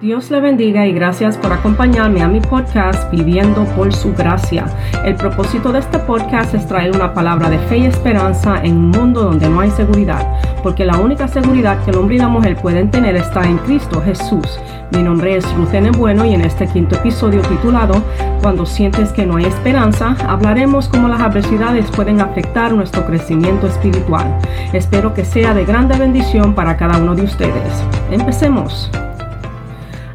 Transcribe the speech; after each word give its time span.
Dios 0.00 0.30
le 0.30 0.40
bendiga 0.40 0.86
y 0.86 0.94
gracias 0.94 1.36
por 1.36 1.52
acompañarme 1.52 2.22
a 2.22 2.28
mi 2.28 2.40
podcast 2.40 3.10
Viviendo 3.10 3.66
por 3.76 3.92
su 3.92 4.14
gracia. 4.14 4.64
El 5.04 5.14
propósito 5.14 5.72
de 5.72 5.80
este 5.80 5.98
podcast 5.98 6.54
es 6.54 6.66
traer 6.66 6.96
una 6.96 7.12
palabra 7.12 7.50
de 7.50 7.58
fe 7.58 7.76
y 7.76 7.84
esperanza 7.84 8.62
en 8.62 8.78
un 8.78 8.88
mundo 8.88 9.24
donde 9.24 9.50
no 9.50 9.60
hay 9.60 9.70
seguridad, 9.70 10.26
porque 10.62 10.86
la 10.86 10.96
única 10.96 11.28
seguridad 11.28 11.84
que 11.84 11.90
el 11.90 11.98
hombre 11.98 12.14
y 12.14 12.18
la 12.18 12.28
mujer 12.28 12.56
pueden 12.56 12.90
tener 12.90 13.14
está 13.14 13.42
en 13.42 13.58
Cristo 13.58 14.00
Jesús. 14.00 14.58
Mi 14.90 15.02
nombre 15.02 15.36
es 15.36 15.44
Ruth 15.54 15.94
Bueno 15.98 16.24
y 16.24 16.32
en 16.32 16.40
este 16.40 16.66
quinto 16.66 16.96
episodio 16.96 17.42
titulado 17.42 18.02
Cuando 18.40 18.64
sientes 18.64 19.12
que 19.12 19.26
no 19.26 19.36
hay 19.36 19.44
esperanza, 19.44 20.16
hablaremos 20.26 20.88
cómo 20.88 21.08
las 21.08 21.20
adversidades 21.20 21.90
pueden 21.90 22.22
afectar 22.22 22.72
nuestro 22.72 23.04
crecimiento 23.04 23.66
espiritual. 23.66 24.34
Espero 24.72 25.12
que 25.12 25.26
sea 25.26 25.52
de 25.52 25.66
grande 25.66 25.98
bendición 25.98 26.54
para 26.54 26.78
cada 26.78 26.96
uno 26.96 27.14
de 27.14 27.24
ustedes. 27.24 27.84
Empecemos. 28.10 28.90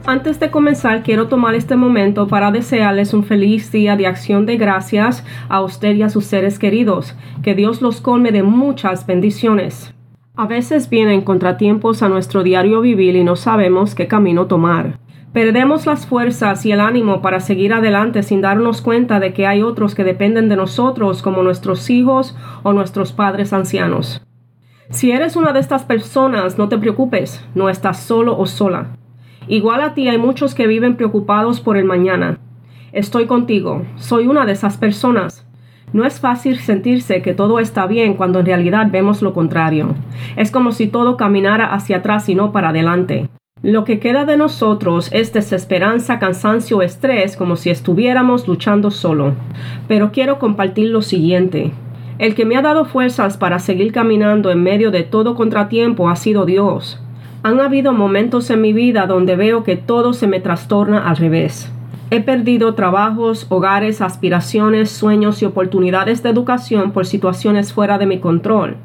Antes 0.07 0.39
de 0.39 0.51
comenzar, 0.51 1.01
quiero 1.01 1.29
tomar 1.29 1.55
este 1.55 1.75
momento 1.75 2.27
para 2.27 2.51
desearles 2.51 3.11
un 3.15 3.23
feliz 3.23 3.71
día 3.71 3.95
de 3.95 4.05
acción 4.05 4.45
de 4.45 4.55
gracias 4.55 5.25
a 5.49 5.61
usted 5.61 5.95
y 5.95 6.03
a 6.03 6.09
sus 6.09 6.25
seres 6.25 6.59
queridos. 6.59 7.15
Que 7.41 7.55
Dios 7.55 7.81
los 7.81 8.01
colme 8.01 8.31
de 8.31 8.43
muchas 8.43 9.07
bendiciones. 9.07 9.95
A 10.35 10.45
veces 10.45 10.91
vienen 10.91 11.23
contratiempos 11.23 12.03
a 12.03 12.09
nuestro 12.09 12.43
diario 12.43 12.81
vivir 12.81 13.15
y 13.15 13.23
no 13.23 13.35
sabemos 13.35 13.95
qué 13.95 14.07
camino 14.07 14.45
tomar. 14.45 14.99
Perdemos 15.33 15.87
las 15.87 16.05
fuerzas 16.05 16.63
y 16.67 16.71
el 16.71 16.81
ánimo 16.81 17.23
para 17.23 17.39
seguir 17.39 17.73
adelante 17.73 18.21
sin 18.21 18.41
darnos 18.41 18.81
cuenta 18.83 19.19
de 19.19 19.33
que 19.33 19.47
hay 19.47 19.63
otros 19.63 19.95
que 19.95 20.03
dependen 20.03 20.49
de 20.49 20.55
nosotros 20.55 21.23
como 21.23 21.41
nuestros 21.41 21.89
hijos 21.89 22.37
o 22.61 22.73
nuestros 22.73 23.11
padres 23.11 23.53
ancianos. 23.53 24.21
Si 24.91 25.11
eres 25.11 25.35
una 25.35 25.51
de 25.51 25.61
estas 25.61 25.83
personas, 25.83 26.59
no 26.59 26.69
te 26.69 26.77
preocupes, 26.77 27.43
no 27.55 27.69
estás 27.69 28.01
solo 28.01 28.37
o 28.37 28.45
sola. 28.45 28.97
Igual 29.47 29.81
a 29.81 29.93
ti 29.93 30.07
hay 30.07 30.17
muchos 30.17 30.55
que 30.55 30.67
viven 30.67 30.95
preocupados 30.95 31.61
por 31.61 31.77
el 31.77 31.85
mañana. 31.85 32.39
Estoy 32.91 33.25
contigo, 33.25 33.83
soy 33.95 34.27
una 34.27 34.45
de 34.45 34.53
esas 34.53 34.77
personas. 34.77 35.45
No 35.93 36.05
es 36.05 36.19
fácil 36.19 36.57
sentirse 36.57 37.21
que 37.21 37.33
todo 37.33 37.59
está 37.59 37.85
bien 37.85 38.15
cuando 38.15 38.39
en 38.39 38.47
realidad 38.47 38.87
vemos 38.91 39.21
lo 39.21 39.33
contrario. 39.33 39.95
Es 40.35 40.51
como 40.51 40.71
si 40.71 40.87
todo 40.87 41.15
caminara 41.15 41.73
hacia 41.73 41.97
atrás 41.97 42.27
y 42.27 42.35
no 42.35 42.51
para 42.51 42.69
adelante. 42.69 43.29
Lo 43.61 43.83
que 43.83 43.99
queda 43.99 44.25
de 44.25 44.37
nosotros 44.37 45.09
es 45.11 45.31
desesperanza, 45.31 46.19
cansancio, 46.19 46.81
estrés, 46.81 47.37
como 47.37 47.55
si 47.55 47.69
estuviéramos 47.69 48.47
luchando 48.47 48.91
solo. 48.91 49.33
Pero 49.87 50.11
quiero 50.11 50.39
compartir 50.39 50.89
lo 50.89 51.01
siguiente. 51.01 51.71
El 52.17 52.35
que 52.35 52.45
me 52.45 52.57
ha 52.57 52.61
dado 52.61 52.85
fuerzas 52.85 53.37
para 53.37 53.59
seguir 53.59 53.91
caminando 53.91 54.51
en 54.51 54.63
medio 54.63 54.91
de 54.91 55.03
todo 55.03 55.35
contratiempo 55.35 56.09
ha 56.09 56.15
sido 56.15 56.45
Dios. 56.45 57.01
Han 57.45 57.59
habido 57.59 57.93
momentos 57.93 58.49
en 58.49 58.59
mi 58.59 58.73
vida 58.73 59.05
donde 59.05 59.35
veo 59.35 59.63
que 59.63 59.75
todo 59.75 60.13
se 60.13 60.25
me 60.25 60.39
trastorna 60.39 61.07
al 61.07 61.15
revés. 61.15 61.71
He 62.09 62.19
perdido 62.19 62.73
trabajos, 62.73 63.45
hogares, 63.49 64.01
aspiraciones, 64.01 64.89
sueños 64.89 65.43
y 65.43 65.45
oportunidades 65.45 66.23
de 66.23 66.31
educación 66.31 66.91
por 66.91 67.05
situaciones 67.05 67.71
fuera 67.71 67.99
de 67.99 68.07
mi 68.07 68.17
control. 68.17 68.77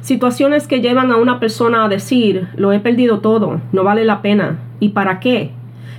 Situaciones 0.00 0.66
que 0.66 0.80
llevan 0.80 1.12
a 1.12 1.18
una 1.18 1.38
persona 1.38 1.84
a 1.84 1.90
decir, 1.90 2.48
lo 2.56 2.72
he 2.72 2.80
perdido 2.80 3.18
todo, 3.18 3.60
no 3.72 3.84
vale 3.84 4.06
la 4.06 4.22
pena. 4.22 4.60
¿Y 4.80 4.88
para 4.90 5.20
qué? 5.20 5.50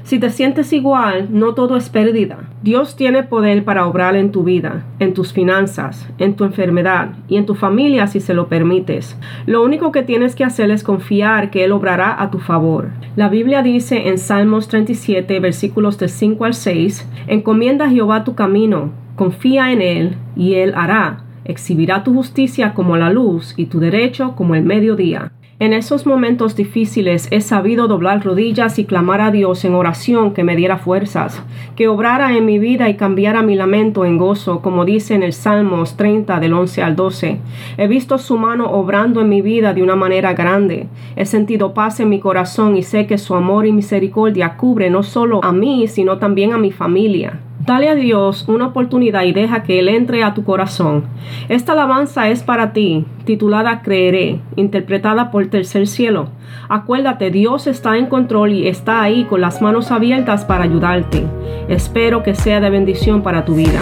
Si 0.07 0.19
te 0.19 0.29
sientes 0.29 0.71
igual, 0.71 1.27
no 1.31 1.53
todo 1.53 1.75
es 1.75 1.89
pérdida. 1.89 2.37
Dios 2.63 2.95
tiene 2.95 3.23
poder 3.23 3.65
para 3.65 3.85
obrar 3.85 4.15
en 4.15 4.31
tu 4.31 4.43
vida, 4.45 4.85
en 4.99 5.13
tus 5.13 5.33
finanzas, 5.33 6.07
en 6.17 6.37
tu 6.37 6.45
enfermedad 6.45 7.09
y 7.27 7.35
en 7.35 7.45
tu 7.45 7.55
familia 7.55 8.07
si 8.07 8.21
se 8.21 8.33
lo 8.33 8.47
permites. 8.47 9.19
Lo 9.45 9.61
único 9.65 9.91
que 9.91 10.03
tienes 10.03 10.33
que 10.33 10.45
hacer 10.45 10.71
es 10.71 10.81
confiar 10.81 11.49
que 11.49 11.65
Él 11.65 11.73
obrará 11.73 12.21
a 12.21 12.31
tu 12.31 12.39
favor. 12.39 12.87
La 13.17 13.27
Biblia 13.27 13.61
dice 13.63 14.07
en 14.07 14.17
Salmos 14.17 14.69
37, 14.69 15.41
versículos 15.41 15.97
de 15.97 16.07
5 16.07 16.45
al 16.45 16.53
6, 16.53 17.05
Encomienda 17.27 17.87
a 17.87 17.89
Jehová 17.89 18.23
tu 18.23 18.33
camino, 18.33 18.91
confía 19.17 19.73
en 19.73 19.81
Él, 19.81 20.15
y 20.37 20.53
Él 20.53 20.71
hará. 20.77 21.25
Exhibirá 21.43 22.05
tu 22.05 22.13
justicia 22.13 22.73
como 22.73 22.95
la 22.95 23.09
luz 23.09 23.53
y 23.57 23.65
tu 23.65 23.81
derecho 23.81 24.35
como 24.37 24.55
el 24.55 24.63
mediodía. 24.63 25.33
En 25.59 25.73
esos 25.73 26.05
momentos 26.05 26.55
difíciles 26.55 27.27
he 27.31 27.41
sabido 27.41 27.87
doblar 27.87 28.23
rodillas 28.23 28.77
y 28.77 28.85
clamar 28.85 29.21
a 29.21 29.31
Dios 29.31 29.65
en 29.65 29.73
oración 29.73 30.35
que 30.35 30.43
me 30.43 30.55
diera 30.55 30.77
fuerzas, 30.77 31.41
que 31.75 31.87
obrara 31.87 32.37
en 32.37 32.45
mi 32.45 32.59
vida 32.59 32.89
y 32.89 32.95
cambiara 32.95 33.41
mi 33.41 33.55
lamento 33.55 34.05
en 34.05 34.19
gozo, 34.19 34.61
como 34.61 34.85
dice 34.85 35.15
en 35.15 35.23
el 35.23 35.33
Salmos 35.33 35.97
30 35.97 36.39
del 36.39 36.53
11 36.53 36.83
al 36.83 36.95
12. 36.95 37.39
He 37.75 37.87
visto 37.87 38.19
su 38.19 38.37
mano 38.37 38.69
obrando 38.69 39.19
en 39.19 39.29
mi 39.29 39.41
vida 39.41 39.73
de 39.73 39.81
una 39.81 39.95
manera 39.95 40.33
grande. 40.33 40.89
He 41.15 41.25
sentido 41.25 41.73
paz 41.73 41.99
en 42.01 42.09
mi 42.09 42.19
corazón 42.19 42.77
y 42.77 42.83
sé 42.83 43.07
que 43.07 43.17
su 43.17 43.33
amor 43.33 43.65
y 43.65 43.71
misericordia 43.71 44.57
cubre 44.57 44.91
no 44.91 45.01
solo 45.01 45.43
a 45.43 45.53
mí, 45.53 45.87
sino 45.87 46.19
también 46.19 46.53
a 46.53 46.59
mi 46.59 46.71
familia. 46.71 47.39
Dale 47.67 47.89
a 47.89 47.95
Dios 47.95 48.45
una 48.47 48.67
oportunidad 48.67 49.23
y 49.23 49.33
deja 49.33 49.63
que 49.63 49.79
Él 49.79 49.89
entre 49.89 50.23
a 50.23 50.33
tu 50.33 50.45
corazón. 50.45 51.03
Esta 51.49 51.73
alabanza 51.73 52.29
es 52.29 52.41
para 52.41 52.71
ti, 52.71 53.03
titulada 53.25 53.81
Creeré, 53.81 54.39
interpretada 54.55 55.31
por 55.31 55.47
Tercer 55.47 55.85
Cielo. 55.85 56.29
Acuérdate, 56.69 57.29
Dios 57.29 57.67
está 57.67 57.97
en 57.97 58.05
control 58.05 58.53
y 58.53 58.69
está 58.69 59.01
ahí 59.01 59.25
con 59.25 59.41
las 59.41 59.61
manos 59.61 59.91
abiertas 59.91 60.45
para 60.45 60.63
ayudarte. 60.63 61.25
Espero 61.67 62.23
que 62.23 62.35
sea 62.35 62.61
de 62.61 62.69
bendición 62.69 63.21
para 63.21 63.43
tu 63.43 63.55
vida. 63.55 63.81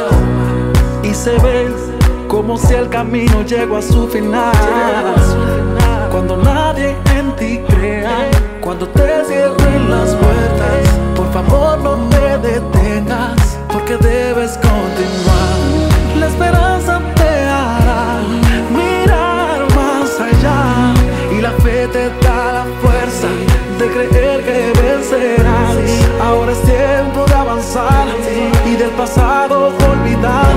Y 1.11 1.13
se 1.13 1.37
ve 1.39 1.67
como 2.29 2.57
si 2.57 2.73
el 2.73 2.87
camino 2.87 3.41
llegó 3.41 3.75
a 3.75 3.81
su 3.81 4.07
final. 4.07 4.53
Cuando 6.09 6.37
nadie 6.37 6.95
en 7.17 7.35
ti 7.35 7.59
crea, 7.67 8.29
cuando 8.61 8.87
te 8.87 9.25
cierren 9.25 9.89
las 9.89 10.15
puertas, 10.15 10.87
por 11.13 11.29
favor 11.33 11.79
no 11.79 11.95
te 12.11 12.37
detengas, 12.47 13.57
porque 13.73 13.97
debes 13.97 14.51
continuar. 14.51 15.57
La 16.17 16.27
esperanza 16.27 17.01
te 17.15 17.29
hará 17.59 18.21
mirar 18.71 19.59
más 19.75 20.17
allá 20.17 20.93
y 21.37 21.41
la 21.41 21.51
fe 21.61 21.89
te 21.89 22.09
da 22.25 22.53
la 22.53 22.65
fuerza 22.81 23.27
de 23.79 23.87
creer 23.91 24.45
que 24.45 24.81
vencerás. 24.81 25.75
Ahora 26.21 26.53
es 26.53 26.61
tiempo 26.61 27.25
de 27.25 27.33
avanzar 27.33 28.07
y 28.65 28.75
del 28.77 28.91
pasado 28.91 29.73
olvidar 29.91 30.50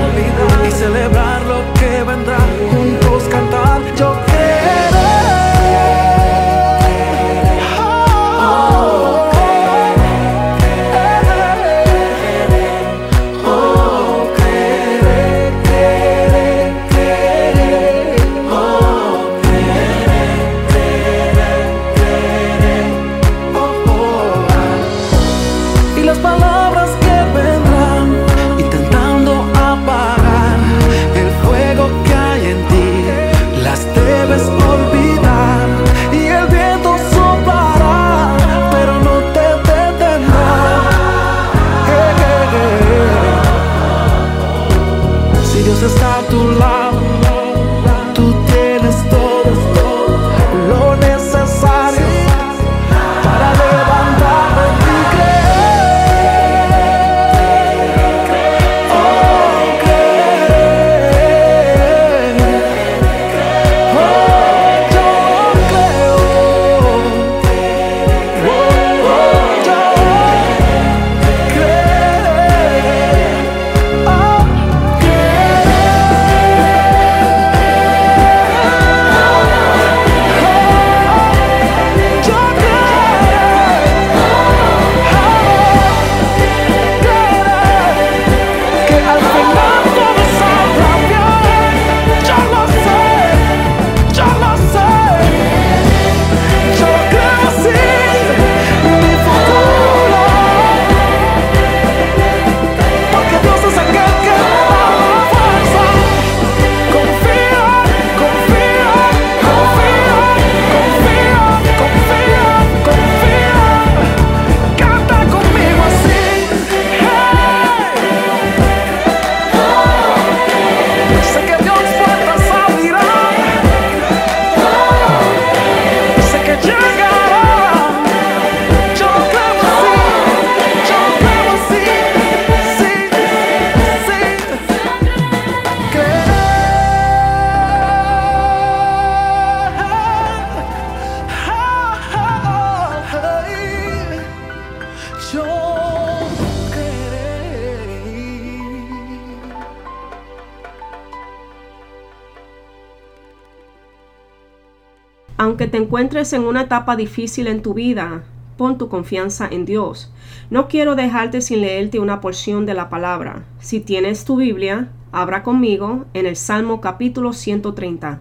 Aunque 155.55 155.69
te 155.69 155.79
encuentres 155.79 156.33
en 156.33 156.43
una 156.43 156.63
etapa 156.63 156.97
difícil 156.97 157.47
en 157.47 157.63
tu 157.63 157.75
vida, 157.75 158.25
pon 158.57 158.77
tu 158.77 158.89
confianza 158.89 159.47
en 159.49 159.65
Dios. 159.65 160.13
No 160.51 160.67
quiero 160.67 160.97
dejarte 160.97 161.41
sin 161.43 161.61
leerte 161.61 162.01
una 162.01 162.21
porción 162.21 162.67
de 162.67 162.75
la 162.75 162.89
palabra. 162.89 163.45
Si 163.61 163.79
tienes 163.79 164.25
tu 164.25 164.35
Biblia, 164.35 164.89
abra 165.13 165.45
conmigo 165.45 166.07
en 166.13 166.27
el 166.27 166.35
Salmo 166.35 166.81
capítulo 166.81 167.33
130. 167.33 168.21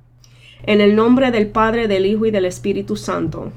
En 0.62 0.80
el 0.80 0.96
nombre 0.96 1.32
del 1.32 1.48
Padre, 1.48 1.88
del 1.88 2.06
Hijo 2.06 2.28
y 2.28 2.30
del 2.30 2.46
Espíritu 2.46 2.96
Santo. 2.98 3.52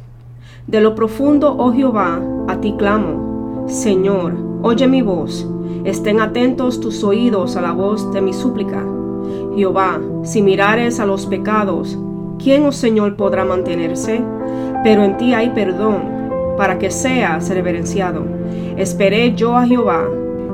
De 0.66 0.80
lo 0.80 0.94
profundo, 0.94 1.54
oh 1.58 1.70
Jehová, 1.74 2.22
a 2.48 2.58
ti 2.62 2.76
clamo. 2.78 3.66
Señor, 3.68 4.38
oye 4.62 4.88
mi 4.88 5.02
voz. 5.02 5.46
Estén 5.84 6.22
atentos 6.22 6.80
tus 6.80 7.04
oídos 7.04 7.56
a 7.56 7.60
la 7.60 7.72
voz 7.72 8.10
de 8.14 8.22
mi 8.22 8.32
súplica. 8.32 8.82
Jehová, 9.54 10.00
si 10.24 10.40
mirares 10.40 10.98
a 10.98 11.04
los 11.04 11.26
pecados, 11.26 11.98
¿quién, 12.38 12.64
oh 12.64 12.72
Señor, 12.72 13.16
podrá 13.16 13.44
mantenerse? 13.44 14.22
Pero 14.82 15.04
en 15.04 15.16
ti 15.16 15.34
hay 15.34 15.50
perdón, 15.50 16.16
para 16.56 16.78
que 16.78 16.90
seas 16.90 17.48
reverenciado. 17.50 18.24
Esperé 18.76 19.34
yo 19.34 19.56
a 19.56 19.66
Jehová, 19.66 20.04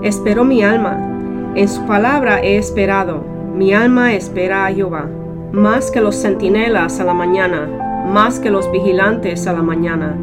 esperó 0.02 0.44
mi 0.44 0.62
alma, 0.62 1.12
en 1.54 1.68
su 1.68 1.84
palabra 1.86 2.40
he 2.42 2.56
esperado, 2.56 3.22
mi 3.54 3.74
alma 3.74 4.14
espera 4.14 4.66
a 4.66 4.72
Jehová, 4.72 5.06
más 5.52 5.90
que 5.90 6.00
los 6.00 6.16
centinelas 6.16 6.98
a 6.98 7.04
la 7.04 7.12
mañana, 7.12 7.68
más 8.10 8.40
que 8.40 8.50
los 8.50 8.70
vigilantes 8.72 9.46
a 9.46 9.52
la 9.52 9.62
mañana. 9.62 10.16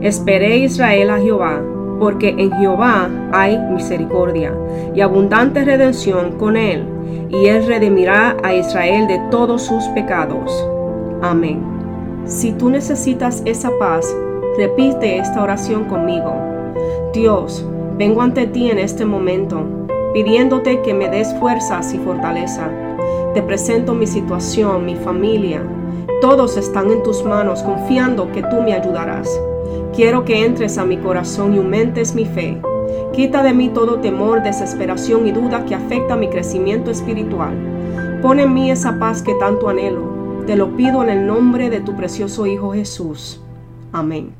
Esperé 0.00 0.58
Israel 0.58 1.10
a 1.10 1.18
Jehová, 1.18 1.60
porque 1.98 2.30
en 2.30 2.50
Jehová 2.52 3.10
hay 3.32 3.58
misericordia 3.58 4.54
y 4.94 5.02
abundante 5.02 5.64
redención 5.64 6.38
con 6.38 6.56
él, 6.56 6.82
y 7.28 7.46
él 7.46 7.66
redimirá 7.66 8.38
a 8.42 8.54
Israel 8.54 9.06
de 9.06 9.20
todos 9.30 9.62
sus 9.62 9.84
pecados. 9.88 10.50
Amén. 11.22 11.60
Si 12.24 12.52
tú 12.52 12.70
necesitas 12.70 13.42
esa 13.44 13.70
paz, 13.78 14.16
repite 14.56 15.18
esta 15.18 15.42
oración 15.42 15.84
conmigo. 15.84 16.32
Dios, 17.12 17.66
vengo 17.98 18.22
ante 18.22 18.46
ti 18.46 18.70
en 18.70 18.78
este 18.78 19.04
momento, 19.04 19.64
pidiéndote 20.14 20.80
que 20.80 20.94
me 20.94 21.10
des 21.10 21.34
fuerzas 21.34 21.92
y 21.92 21.98
fortaleza. 21.98 22.70
Te 23.34 23.42
presento 23.42 23.94
mi 23.94 24.06
situación, 24.06 24.86
mi 24.86 24.96
familia. 24.96 25.62
Todos 26.22 26.56
están 26.56 26.90
en 26.90 27.02
tus 27.02 27.22
manos 27.22 27.62
confiando 27.62 28.32
que 28.32 28.42
tú 28.42 28.62
me 28.62 28.72
ayudarás. 28.72 29.28
Quiero 29.94 30.24
que 30.24 30.44
entres 30.44 30.78
a 30.78 30.86
mi 30.86 30.96
corazón 30.96 31.54
y 31.54 31.58
aumentes 31.58 32.14
mi 32.14 32.24
fe. 32.24 32.60
Quita 33.12 33.42
de 33.42 33.52
mí 33.52 33.68
todo 33.68 33.98
temor, 34.00 34.42
desesperación 34.42 35.26
y 35.26 35.32
duda 35.32 35.66
que 35.66 35.74
afecta 35.74 36.16
mi 36.16 36.28
crecimiento 36.28 36.90
espiritual. 36.90 37.54
Pon 38.22 38.40
en 38.40 38.54
mí 38.54 38.70
esa 38.70 38.98
paz 38.98 39.22
que 39.22 39.34
tanto 39.34 39.68
anhelo 39.68 40.09
te 40.50 40.56
lo 40.56 40.76
pido 40.76 41.04
en 41.04 41.10
el 41.10 41.28
nombre 41.28 41.70
de 41.70 41.80
tu 41.80 41.94
precioso 41.94 42.44
Hijo 42.44 42.72
Jesús. 42.72 43.40
Amén. 43.92 44.34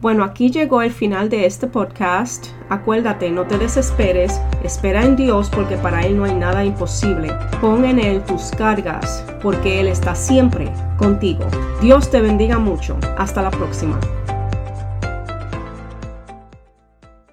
Bueno, 0.00 0.24
aquí 0.24 0.50
llegó 0.50 0.80
el 0.80 0.90
final 0.90 1.28
de 1.28 1.44
este 1.44 1.66
podcast. 1.66 2.46
Acuérdate, 2.70 3.30
no 3.30 3.44
te 3.44 3.58
desesperes, 3.58 4.40
espera 4.64 5.04
en 5.04 5.16
Dios 5.16 5.50
porque 5.50 5.76
para 5.76 6.00
Él 6.00 6.16
no 6.16 6.24
hay 6.24 6.32
nada 6.32 6.64
imposible. 6.64 7.30
Pon 7.60 7.84
en 7.84 7.98
Él 7.98 8.22
tus 8.22 8.52
cargas 8.52 9.22
porque 9.42 9.80
Él 9.80 9.88
está 9.88 10.14
siempre 10.14 10.72
contigo. 10.96 11.44
Dios 11.82 12.10
te 12.10 12.22
bendiga 12.22 12.58
mucho. 12.58 12.96
Hasta 13.18 13.42
la 13.42 13.50
próxima. 13.50 14.00